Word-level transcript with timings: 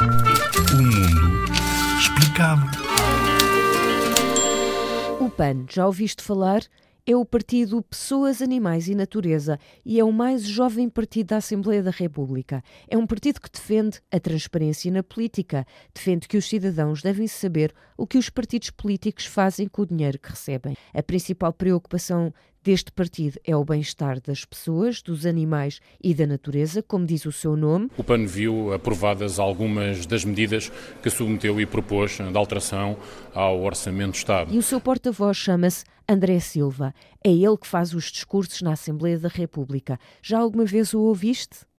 O 0.00 0.04
mundo 0.76 1.52
explicado. 1.98 2.62
O 5.20 5.28
PAN, 5.28 5.66
já 5.68 5.86
ouviste 5.86 6.22
falar? 6.22 6.62
É 7.04 7.16
o 7.16 7.24
partido 7.24 7.82
Pessoas, 7.82 8.40
Animais 8.40 8.86
e 8.86 8.94
Natureza 8.94 9.58
e 9.84 9.98
é 9.98 10.04
o 10.04 10.12
mais 10.12 10.44
jovem 10.44 10.88
partido 10.88 11.28
da 11.28 11.38
Assembleia 11.38 11.82
da 11.82 11.90
República. 11.90 12.62
É 12.86 12.96
um 12.96 13.08
partido 13.08 13.40
que 13.40 13.50
defende 13.50 13.98
a 14.12 14.20
transparência 14.20 14.92
na 14.92 15.02
política, 15.02 15.66
defende 15.92 16.28
que 16.28 16.36
os 16.36 16.48
cidadãos 16.48 17.02
devem 17.02 17.26
saber 17.26 17.74
o 17.96 18.06
que 18.06 18.18
os 18.18 18.30
partidos 18.30 18.70
políticos 18.70 19.26
fazem 19.26 19.66
com 19.66 19.82
o 19.82 19.86
dinheiro 19.86 20.18
que 20.18 20.30
recebem. 20.30 20.76
A 20.94 21.02
principal 21.02 21.52
preocupação 21.52 22.32
deste 22.68 22.92
partido 22.92 23.40
é 23.46 23.56
o 23.56 23.64
bem-estar 23.64 24.20
das 24.20 24.44
pessoas, 24.44 25.00
dos 25.00 25.24
animais 25.24 25.80
e 26.04 26.12
da 26.12 26.26
natureza, 26.26 26.82
como 26.82 27.06
diz 27.06 27.24
o 27.24 27.32
seu 27.32 27.56
nome. 27.56 27.90
O 27.96 28.04
PAN 28.04 28.26
viu 28.26 28.74
aprovadas 28.74 29.38
algumas 29.38 30.04
das 30.04 30.22
medidas 30.22 30.70
que 31.02 31.08
submeteu 31.08 31.58
e 31.58 31.64
propôs 31.64 32.18
de 32.18 32.36
alteração 32.36 32.98
ao 33.32 33.62
Orçamento 33.62 34.10
do 34.10 34.16
Estado. 34.16 34.54
E 34.54 34.58
o 34.58 34.62
seu 34.62 34.82
porta-voz 34.82 35.34
chama-se 35.38 35.82
André 36.06 36.40
Silva. 36.40 36.94
É 37.24 37.30
ele 37.30 37.56
que 37.56 37.66
faz 37.66 37.94
os 37.94 38.12
discursos 38.12 38.60
na 38.60 38.72
Assembleia 38.72 39.18
da 39.18 39.28
República. 39.28 39.98
Já 40.20 40.38
alguma 40.38 40.66
vez 40.66 40.92
o 40.92 41.00
ouviste? 41.00 41.60